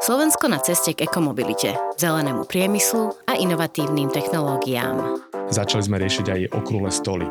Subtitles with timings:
[0.00, 5.22] Slovensko na ceste k ekomobilite, zelenému priemyslu a inovatívnym technológiám.
[5.52, 7.28] Začali sme riešiť aj okrúhle stoly.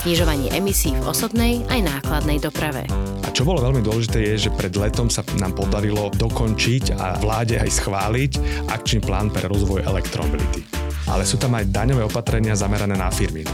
[0.00, 2.84] Znižovanie emisí v osobnej aj nákladnej doprave.
[3.24, 7.58] A čo bolo veľmi dôležité je, že pred letom sa nám podarilo dokončiť a vláde
[7.60, 8.32] aj schváliť
[8.68, 10.64] akčný plán pre rozvoj elektromobility.
[11.08, 13.48] Ale sú tam aj daňové opatrenia zamerané na firmy.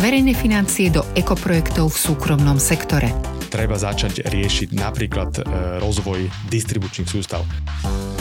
[0.00, 5.42] Verejné financie do ekoprojektov v súkromnom sektore treba začať riešiť napríklad e,
[5.80, 7.46] rozvoj distribučných sústav.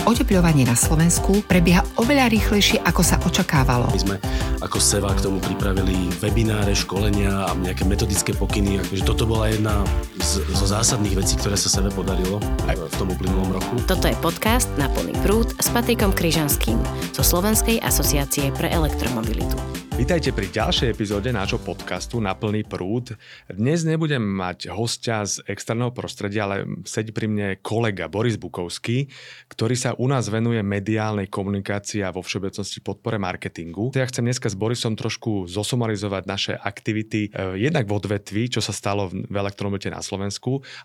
[0.06, 3.90] Oteplovanie na Slovensku prebieha oveľa rýchlejšie, ako sa očakávalo.
[3.90, 4.18] My sme
[4.62, 8.78] ako SEVA k tomu pripravili webináre, školenia a nejaké metodické pokyny.
[8.86, 9.82] Akože toto bola jedna
[10.26, 13.78] z, zo zásadných vecí, ktoré sa SEVE podarilo aj v tom uplynulom roku.
[13.86, 16.82] Toto je podcast na plný prúd s Patrikom Kryžanským
[17.14, 19.54] zo Slovenskej asociácie pre elektromobilitu.
[19.96, 23.16] Vítajte pri ďalšej epizóde nášho podcastu Na plný prúd.
[23.48, 29.08] Dnes nebudem mať hostia z externého prostredia, ale sedí pri mne kolega Boris Bukovský,
[29.48, 33.96] ktorý sa u nás venuje mediálnej komunikácii a vo všeobecnosti podpore marketingu.
[33.96, 38.76] Ja chcem dneska s Borisom trošku zosumarizovať naše aktivity, eh, jednak v odvetvi, čo sa
[38.76, 40.15] stalo v elektromobilite na Slovensku,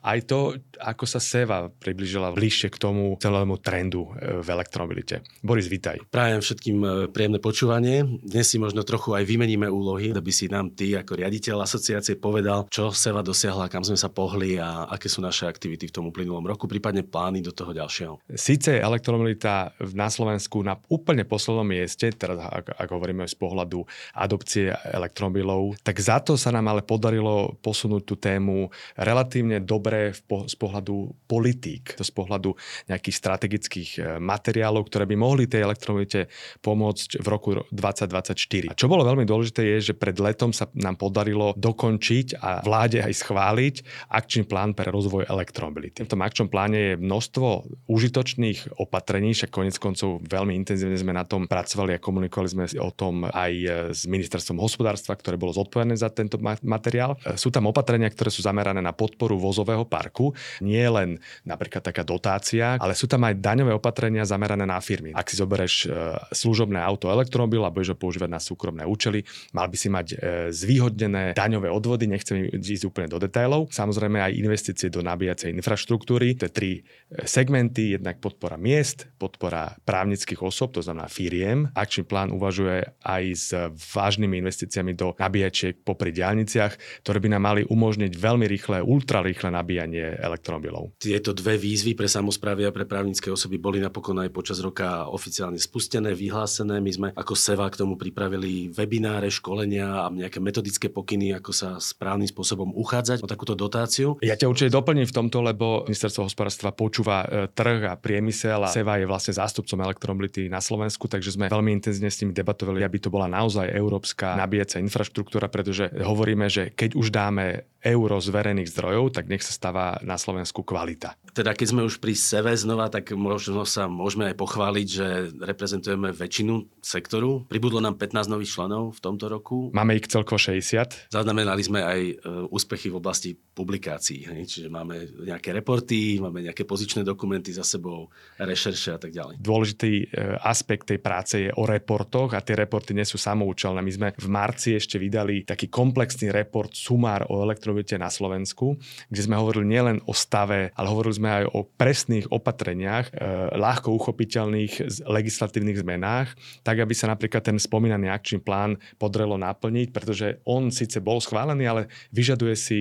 [0.02, 5.22] aj to, ako sa Seva približila bližšie k tomu celému trendu eh, v elektromobilite.
[5.44, 6.00] Boris, vítaj.
[6.08, 8.02] Prajem všetkým eh, príjemné počúvanie.
[8.24, 12.66] Dnes si možno trochu aj vymeníme úlohy, aby si nám ty ako riaditeľ asociácie povedal,
[12.72, 16.44] čo Seva dosiahla, kam sme sa pohli a aké sú naše aktivity v tom uplynulom
[16.44, 18.20] roku, prípadne plány do toho ďalšieho.
[18.34, 23.84] Sice je elektromobilita na Slovensku na úplne poslednom mieste, teraz ak, ak hovoríme z pohľadu
[24.16, 29.19] adopcie elektromobilov, tak za to sa nám ale podarilo posunúť tú tému relatívne
[29.60, 32.56] dobre po, z pohľadu politík, z pohľadu
[32.88, 36.30] nejakých strategických eh, materiálov, ktoré by mohli tej elektromobilite
[36.64, 38.70] pomôcť v roku 2024.
[38.70, 43.02] A čo bolo veľmi dôležité je, že pred letom sa nám podarilo dokončiť a vláde
[43.02, 43.74] aj schváliť
[44.10, 46.04] akčný plán pre rozvoj elektromobility.
[46.06, 47.48] V tom akčnom pláne je množstvo
[47.90, 52.90] užitočných opatrení, však konec koncov veľmi intenzívne sme na tom pracovali a komunikovali sme o
[52.94, 53.52] tom aj
[53.94, 57.16] s ministerstvom hospodárstva, ktoré bolo zodpovedné za tento materiál.
[57.34, 62.76] Sú tam opatrenia, ktoré sú zamerané na podporu vozového parku, nie len napríklad taká dotácia,
[62.76, 65.10] ale sú tam aj daňové opatrenia zamerané na firmy.
[65.16, 69.24] Ak si zoberieš e, služobné auto elektromobil a budeš ho používať na súkromné účely,
[69.56, 70.16] mal by si mať e,
[70.52, 73.72] zvýhodnené daňové odvody, nechcem ísť úplne do detailov.
[73.72, 80.44] Samozrejme aj investície do nabíjacej infraštruktúry, to tri e, segmenty, jednak podpora miest, podpora právnických
[80.44, 81.70] osob, to znamená firiem.
[81.72, 83.48] Akčný plán uvažuje aj s
[83.94, 90.18] vážnymi investíciami do nabíjačiek popri diálniciach, ktoré by nám mali umožniť veľmi rýchle, ultrarýchle nabíjanie
[90.18, 90.98] elektromobilov.
[90.98, 95.62] Tieto dve výzvy pre samozprávy a pre právnické osoby boli napokon aj počas roka oficiálne
[95.62, 96.82] spustené, vyhlásené.
[96.82, 101.78] My sme ako SEVA k tomu pripravili webináre, školenia a nejaké metodické pokyny, ako sa
[101.78, 104.18] správnym spôsobom uchádzať o takúto dotáciu.
[104.18, 108.72] Ja ťa určite doplním v tomto, lebo ministerstvo hospodárstva počúva e, trh a priemysel a
[108.72, 112.98] SEVA je vlastne zástupcom elektromobility na Slovensku, takže sme veľmi intenzívne s nimi debatovali, aby
[112.98, 118.68] to bola naozaj európska nabíjacia infraštruktúra, pretože hovoríme, že keď už dáme euro z verejných
[118.68, 121.16] zdrojov, tak nech sa stáva na Slovensku kvalita.
[121.30, 125.06] Teda keď sme už pri SEVE znova, tak možno sa môžeme aj pochváliť, že
[125.38, 127.46] reprezentujeme väčšinu sektoru.
[127.46, 129.70] Pribudlo nám 15 nových členov v tomto roku.
[129.70, 131.12] Máme ich celkovo 60.
[131.12, 132.14] Zaznamenali sme aj e,
[132.50, 134.26] úspechy v oblasti publikácií.
[134.26, 134.40] Hej?
[134.48, 138.10] Čiže máme nejaké reporty, máme nejaké pozičné dokumenty za sebou,
[138.40, 139.38] rešerše a tak ďalej.
[139.38, 140.04] Dôležitý e,
[140.42, 143.78] aspekt tej práce je o reportoch a tie reporty nie sú samoučelné.
[143.84, 148.74] My sme v marci ešte vydali taký komplexný report, sumár o elektromobilite na Slovensku,
[149.12, 153.20] kde sme hovorili nielen o stave, ale hovorili sme aj o presných opatreniach, e,
[153.60, 156.32] ľahko uchopiteľných legislatívnych zmenách,
[156.64, 161.68] tak aby sa napríklad ten spomínaný akčný plán podrelo naplniť, pretože on síce bol schválený,
[161.68, 161.82] ale
[162.16, 162.78] vyžaduje si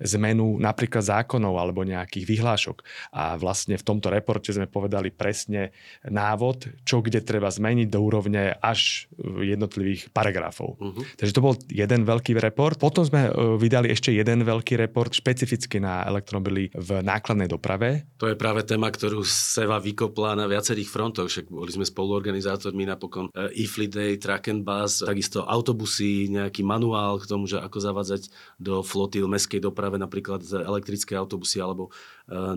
[0.00, 2.80] zmenu napríklad zákonov alebo nejakých vyhlášok.
[3.12, 5.76] A vlastne v tomto reporte sme povedali presne
[6.08, 10.78] návod, čo kde treba zmeniť do úrovne až jednotlivých paragrafov.
[10.78, 11.04] Uh-huh.
[11.18, 12.78] Takže to bol jeden veľký report.
[12.78, 17.81] Potom sme e, vydali ešte jeden veľký report špecificky na elektromobily v nákladnej doprave.
[18.22, 21.26] To je práve téma, ktorú Seva vykopla na viacerých frontoch.
[21.26, 27.26] Však boli sme spoluorganizátormi napokon e-fleet day, track and bus, takisto autobusy, nejaký manuál k
[27.26, 28.22] tomu, že ako zavádzať
[28.62, 31.90] do flotil mestskej doprave napríklad elektrické autobusy alebo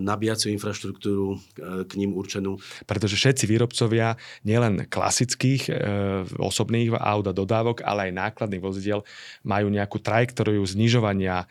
[0.00, 1.38] nabíjaciu infraštruktúru e,
[1.84, 2.56] k ním určenú.
[2.88, 5.72] Pretože všetci výrobcovia nielen klasických e,
[6.40, 9.00] osobných aut a dodávok, ale aj nákladných vozidiel
[9.44, 11.48] majú nejakú trajektóriu znižovania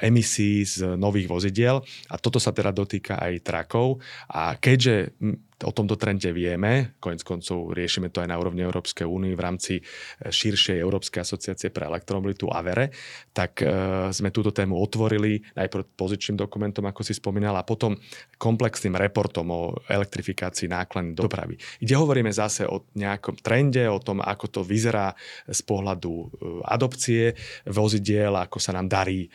[0.00, 4.00] emisí z nových vozidiel a toto sa teda dotýka aj trakov
[4.30, 5.16] a keďže
[5.62, 9.74] o tomto trende vieme, konec koncov riešime to aj na úrovni Európskej únie v rámci
[9.78, 9.82] e,
[10.26, 12.90] širšej Európskej asociácie pre elektromobilitu AVERE,
[13.30, 13.66] tak e,
[14.10, 17.94] sme túto tému otvorili najprv pozičným dokumentom, ako si spomínala, a potom
[18.34, 21.54] komplexným reportom o elektrifikácii nákladnej dopravy.
[21.78, 25.14] Kde hovoríme zase o nejakom trende, o tom, ako to vyzerá
[25.46, 26.26] z pohľadu e,
[26.66, 27.38] adopcie
[27.70, 29.26] vozidiel, ako sa nám darí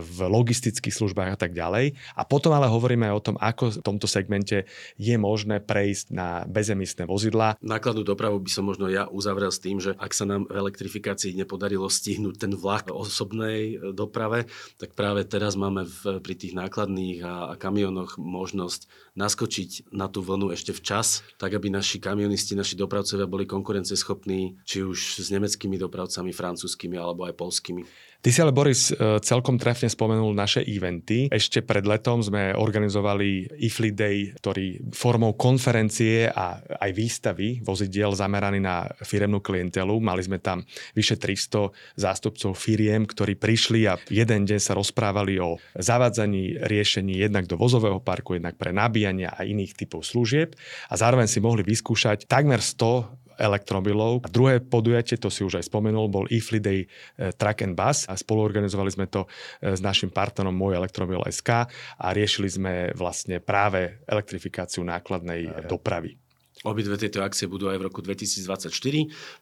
[0.00, 1.92] v logistických službách a tak ďalej.
[2.16, 4.66] A potom ale hovoríme aj o tom, ako v tomto segmente
[4.96, 7.58] je možné prejsť na bezemisné vozidlá.
[7.58, 11.34] Nákladnú dopravu by som možno ja uzavrel s tým, že ak sa nám v elektrifikácii
[11.34, 14.46] nepodarilo stihnúť ten vlak osobnej e, doprave,
[14.78, 18.86] tak práve teraz máme v, pri tých nákladných a, a kamionoch možnosť
[19.18, 24.84] naskočiť na tú vlnu ešte včas, tak aby naši kamionisti, naši dopravcovia boli konkurenceschopní, či
[24.84, 27.82] už s nemeckými dopravcami, francúzskými alebo aj polskými.
[28.20, 31.32] Ty si ale, Boris, e, celkom trefne spomenul naše eventy.
[31.32, 38.60] Ešte pred letom sme organizovali IFLI Day, ktorý formou konferencie a aj výstavy vozidiel zameraný
[38.60, 39.96] na firemnú klientelu.
[40.04, 40.60] Mali sme tam
[40.92, 47.48] vyše 300 zástupcov firiem, ktorí prišli a jeden deň sa rozprávali o zavádzaní riešení jednak
[47.48, 50.52] do vozového parku, jednak pre nabíjania a iných typov služieb
[50.92, 54.22] a zároveň si mohli vyskúšať takmer 100 elektromobilov.
[54.22, 58.04] A druhé podujatie, to si už aj spomenul, bol eFly Day eh, Track and Bus
[58.06, 61.66] a spoluorganizovali sme to eh, s našim partnerom Môj elektromobil SK
[61.96, 66.29] a riešili sme vlastne práve elektrifikáciu nákladnej dopravy.
[66.60, 68.68] Obidve tieto akcie budú aj v roku 2024.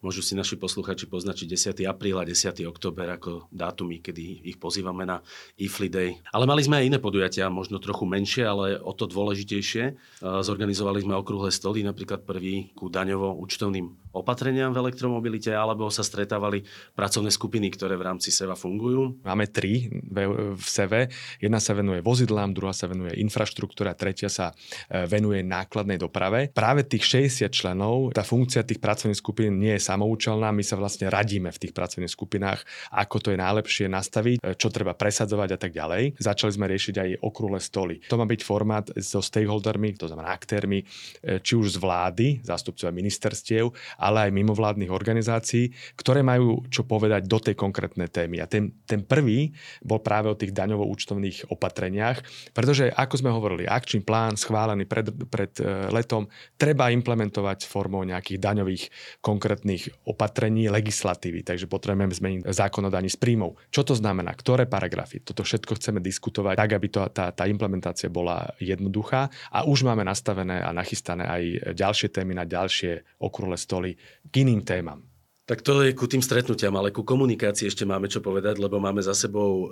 [0.07, 1.91] Môžu si naši posluchači poznačiť 10.
[1.91, 2.63] apríl a 10.
[2.71, 5.19] október ako dátumy, kedy ich pozývame na
[5.59, 6.11] IFLI Day.
[6.31, 9.99] Ale mali sme aj iné podujatia, možno trochu menšie, ale o to dôležitejšie.
[10.23, 16.65] Zorganizovali sme okrúhle stoly, napríklad prvý ku daňovo-účtovným opatreniam v elektromobilite, alebo sa stretávali
[16.97, 19.21] pracovné skupiny, ktoré v rámci SEVA fungujú.
[19.25, 21.13] Máme tri v, SEVE.
[21.39, 24.53] Jedna sa venuje vozidlám, druhá sa venuje infraštruktúre a tretia sa
[24.89, 26.49] e, venuje nákladnej doprave.
[26.53, 31.11] Práve tých 60 členov, tá funkcia tých pracovných skupín nie je samoučelná, my sa vlastne
[31.11, 32.61] radíme v tých pracovných skupinách,
[32.95, 36.19] ako to je najlepšie nastaviť, e, čo treba presadzovať a tak ďalej.
[36.19, 38.01] Začali sme riešiť aj okrúhle stoly.
[38.09, 42.95] To má byť formát so stakeholdermi, to znamená aktérmi, e, či už z vlády, zástupcovia
[42.95, 48.39] ministerstiev, ale aj mimovládnych organizácií, ktoré majú čo povedať do tej konkrétnej témy.
[48.39, 49.51] A ten, ten prvý
[49.83, 52.23] bol práve o tých daňovo-účtovných opatreniach,
[52.55, 58.39] pretože, ako sme hovorili, akčný plán schválený pred, pred e, letom treba implementovať formou nejakých
[58.39, 58.85] daňových
[59.19, 61.43] konkrétnych opatrení legislatívy.
[61.43, 63.59] Takže potrebujeme zmeniť zákon o daní z príjmov.
[63.75, 64.31] Čo to znamená?
[64.39, 65.19] Ktoré paragrafy?
[65.27, 70.07] Toto všetko chceme diskutovať tak, aby to, tá, tá implementácia bola jednoduchá a už máme
[70.07, 71.43] nastavené a nachystané aj
[71.75, 73.88] ďalšie témy na ďalšie okrúhle stoly
[74.29, 75.09] k iným témam.
[75.49, 79.01] Tak to je ku tým stretnutiam, ale ku komunikácii ešte máme čo povedať, lebo máme
[79.01, 79.67] za sebou e,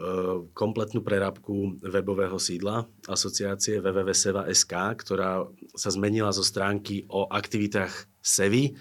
[0.56, 5.44] kompletnú prerábku webového sídla asociácie www.seva.sk, ktorá
[5.76, 7.92] sa zmenila zo stránky o aktivitách
[8.24, 8.72] SEVI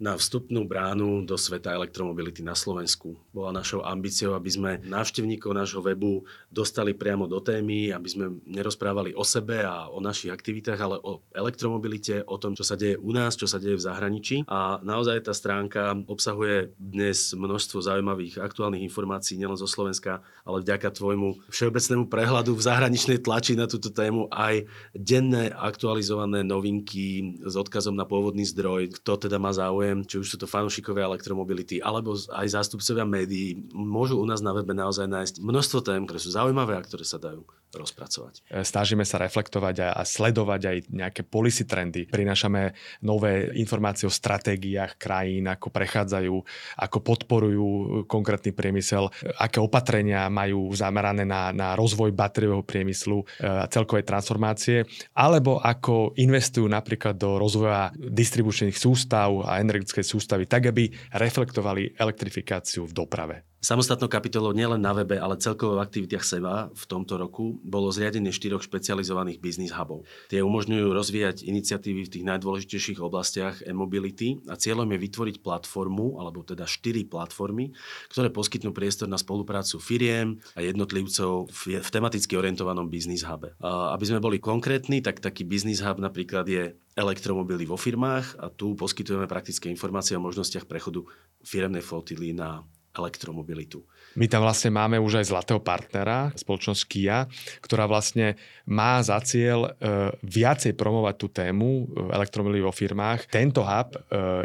[0.00, 3.20] na vstupnú bránu do sveta elektromobility na Slovensku.
[3.36, 9.12] Bola našou ambíciou, aby sme návštevníkov nášho webu dostali priamo do témy, aby sme nerozprávali
[9.12, 13.12] o sebe a o našich aktivitách, ale o elektromobilite, o tom, čo sa deje u
[13.12, 14.36] nás, čo sa deje v zahraničí.
[14.48, 20.96] A naozaj tá stránka obsahuje dnes množstvo zaujímavých aktuálnych informácií nielen zo Slovenska, ale vďaka
[20.96, 24.64] tvojmu všeobecnému prehľadu v zahraničnej tlači na túto tému aj
[24.96, 30.26] denné aktualizované novinky s odkazom na pôvodný zdroj, kto teda má záujem záujem, či už
[30.30, 35.34] sú to fanúšikovia elektromobility, alebo aj zástupcovia médií, môžu u nás na webe naozaj nájsť
[35.42, 38.42] množstvo tém, ktoré sú zaujímavé a ktoré sa dajú rozpracovať.
[38.50, 42.06] E, snažíme sa reflektovať a, sledovať aj nejaké policy trendy.
[42.10, 46.34] Prinášame nové informácie o stratégiách krajín, ako prechádzajú,
[46.78, 47.66] ako podporujú
[48.10, 54.82] konkrétny priemysel, aké opatrenia majú zamerané na, na rozvoj batériového priemyslu e, a celkovej transformácie,
[55.14, 62.84] alebo ako investujú napríklad do rozvoja distribučných sústav a energetickej sústavy, tak aby reflektovali elektrifikáciu
[62.84, 63.49] v doprave.
[63.60, 68.32] Samostatnou kapitolou nielen na webe, ale celkovo v aktivitách SEVA v tomto roku bolo zriadenie
[68.32, 70.08] štyroch špecializovaných business hubov.
[70.32, 76.40] Tie umožňujú rozvíjať iniciatívy v tých najdôležitejšých oblastiach e-mobility a cieľom je vytvoriť platformu, alebo
[76.40, 77.76] teda štyri platformy,
[78.08, 83.52] ktoré poskytnú priestor na spoluprácu firiem a jednotlivcov v, v tematicky orientovanom business hube.
[83.60, 88.72] Aby sme boli konkrétni, tak taký business hub napríklad je elektromobily vo firmách a tu
[88.72, 91.04] poskytujeme praktické informácie o možnostiach prechodu
[91.44, 92.64] firemnej flotily na
[93.00, 93.80] elektromobilitu.
[94.18, 97.30] My tam vlastne máme už aj zlatého partnera, spoločnosť Kia,
[97.62, 98.34] ktorá vlastne
[98.66, 103.30] má za cieľ e, viacej promovať tú tému e, elektromobily vo firmách.
[103.30, 103.98] Tento hub, e,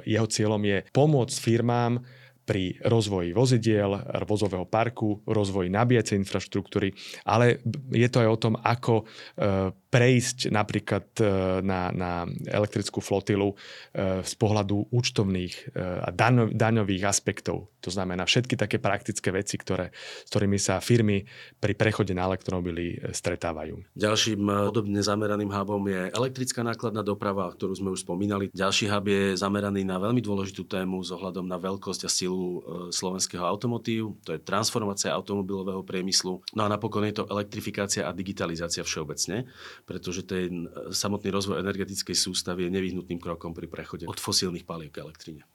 [0.05, 1.97] jeho cieľom je pomôcť firmám
[2.45, 3.97] pri rozvoji vozidiel,
[4.29, 6.93] vozového parku, rozvoji nabíjacej infraštruktúry,
[7.25, 9.03] ale je to aj o tom, ako e,
[9.95, 11.25] prejsť napríklad e,
[11.63, 12.11] na, na
[12.51, 16.09] elektrickú flotilu e, z pohľadu účtovných a
[16.51, 17.71] daňových aspektov.
[17.79, 21.23] To znamená všetky také praktické veci, ktoré, s ktorými sa firmy
[21.61, 23.77] pri prechode na elektromobily stretávajú.
[23.93, 24.41] Ďalším
[24.73, 28.49] podobne zameraným hubom je elektrická nákladná doprava, ktorú sme už spomínali.
[28.51, 32.59] Ďalší hub je zameraný na veľmi dôležitú tému s ohľadom na veľkosť a silu e,
[32.89, 34.17] slovenského automotívu.
[34.25, 36.41] To je transformácia automobilového priemyslu.
[36.57, 39.45] No a napokon je to elektrifikácia a digitalizácia všeobecne,
[39.85, 44.89] pretože ten e, samotný rozvoj energetickej sústavy je nevyhnutným krokom pri prechode od fosílnych palív
[44.89, 45.45] k elektrine.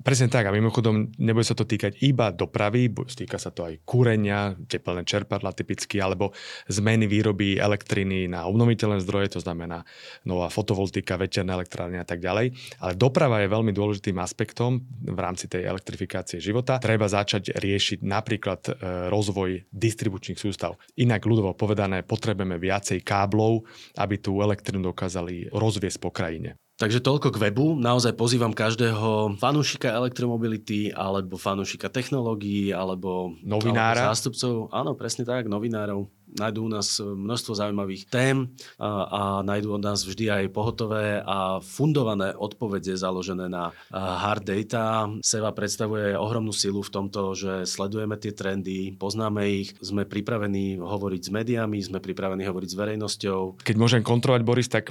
[0.00, 0.48] Presne tak.
[0.48, 5.52] A mimochodom, nebude sa to týkať iba dopravy, týka sa to aj kúrenia, teplné čerpadla
[5.52, 6.32] typicky, alebo
[6.66, 9.84] zmeny výroby elektriny na obnoviteľné zdroje, to znamená
[10.24, 12.56] nová fotovoltika, veterné elektrárne a tak ďalej.
[12.80, 16.80] Ale doprava je veľmi dôležitým aspektom v rámci tej elektrifikácie života.
[16.80, 18.72] Treba začať riešiť napríklad e,
[19.12, 20.80] rozvoj distribučných sústav.
[20.96, 26.56] Inak ľudovo povedané, potrebujeme viacej káblov, aby tú elektrinu dokázali rozviesť po krajine.
[26.74, 27.78] Takže toľko k webu.
[27.78, 34.10] Naozaj pozývam každého fanúšika elektromobility alebo fanúšika technológií alebo novinára.
[34.10, 34.52] Alebo zástupcov.
[34.74, 40.02] Áno, presne tak, novinárov nájdú u nás množstvo zaujímavých tém a, a nájdú od nás
[40.02, 45.06] vždy aj pohotové a fundované odpovede založené na hard data.
[45.22, 51.22] Seva predstavuje ohromnú silu v tomto, že sledujeme tie trendy, poznáme ich, sme pripravení hovoriť
[51.22, 53.40] s médiami, sme pripravení hovoriť s verejnosťou.
[53.62, 54.90] Keď môžem kontrolovať, Boris, tak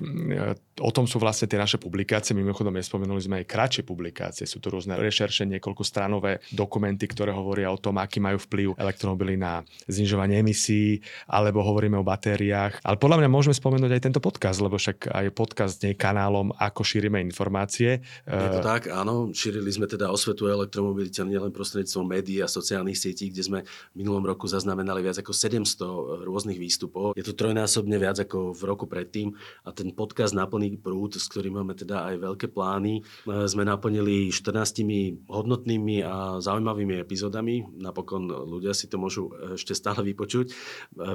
[0.79, 2.33] o tom sú vlastne tie naše publikácie.
[2.33, 4.47] Mimochodom, nespomenuli sme aj kratšie publikácie.
[4.47, 9.35] Sú to rôzne rešerše, niekoľko stranové dokumenty, ktoré hovoria o tom, aký majú vplyv elektromobily
[9.35, 12.85] na znižovanie emisí, alebo hovoríme o batériách.
[12.85, 16.53] Ale podľa mňa môžeme spomenúť aj tento podcast, lebo však aj podcast nie je kanálom,
[16.53, 18.05] ako šírime informácie.
[18.29, 19.33] Je to tak, áno.
[19.33, 24.21] Šírili sme teda osvetu elektromobilite nielen prostredníctvom médií a sociálnych sietí, kde sme v minulom
[24.21, 27.17] roku zaznamenali viac ako 700 rôznych výstupov.
[27.17, 29.33] Je to trojnásobne viac ako v roku predtým
[29.65, 35.25] a ten podcast Naplný prúd, s ktorým máme teda aj veľké plány, sme naplnili 14
[35.25, 37.63] hodnotnými a zaujímavými epizódami.
[37.79, 40.51] Napokon ľudia si to môžu ešte stále vypočuť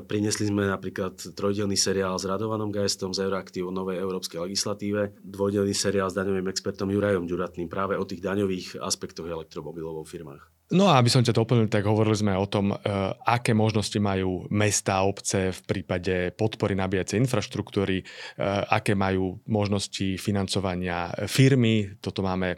[0.08, 5.76] Priniesli sme napríklad trojdelný seriál s Radovanom Geistom z Euroaktiv o novej európskej legislatíve, dvojdelný
[5.76, 10.57] seriál s daňovým expertom Jurajom Ďuratným práve o tých daňových aspektoch elektromobilov vo firmách.
[10.68, 12.76] No a aby som ťa doplnil, tak hovorili sme o tom, e,
[13.24, 18.04] aké možnosti majú mesta a obce v prípade podpory nabíjacej infraštruktúry, e,
[18.68, 21.96] aké majú možnosti financovania firmy.
[22.04, 22.56] Toto máme e,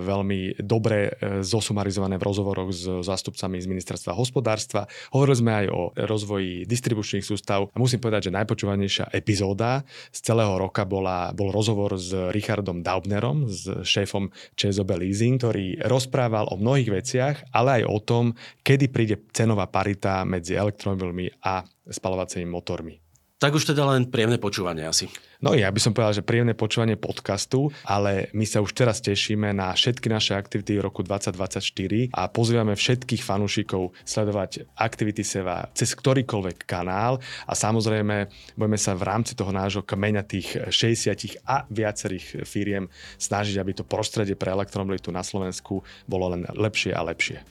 [0.00, 1.12] veľmi dobre
[1.44, 4.88] zosumarizované v rozhovoroch s zástupcami z ministerstva hospodárstva.
[5.12, 7.68] Hovorili sme aj o rozvoji distribučných sústav.
[7.68, 13.44] A musím povedať, že najpočúvanejšia epizóda z celého roka bola, bol rozhovor s Richardom Daubnerom,
[13.52, 18.24] s šéfom ČSOB Leasing, ktorý rozprával o mnohých veciach, ale aj o tom,
[18.62, 23.01] kedy príde cenová parita medzi elektromobilmi a spalovacími motormi.
[23.42, 25.10] Tak už teda len príjemné počúvanie asi.
[25.42, 29.50] No ja by som povedal, že príjemné počúvanie podcastu, ale my sa už teraz tešíme
[29.50, 35.90] na všetky naše aktivity v roku 2024 a pozývame všetkých fanúšikov sledovať aktivity Seva cez
[35.98, 42.46] ktorýkoľvek kanál a samozrejme budeme sa v rámci toho nášho kmeňa tých 60 a viacerých
[42.46, 42.86] firiem
[43.18, 47.42] snažiť, aby to prostredie pre elektromobilitu na Slovensku bolo len lepšie a lepšie.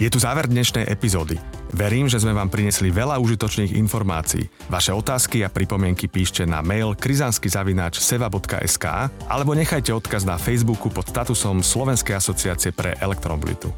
[0.00, 1.36] Je tu záver dnešnej epizódy.
[1.72, 4.48] Verím, že sme vám prinesli veľa užitočných informácií.
[4.68, 8.86] Vaše otázky a pripomienky píšte na mail krizanskyzavináč.seva.sk
[9.28, 13.72] alebo nechajte odkaz na Facebooku pod statusom Slovenskej asociácie pre elektromobilitu.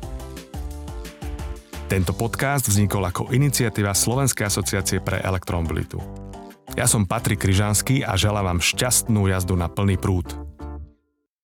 [1.87, 6.03] Tento podcast vznikol ako iniciatíva Slovenskej asociácie pre elektromobilitu.
[6.75, 10.44] Ja som Patrik Kryžanský a želám vám šťastnú jazdu na plný prúd.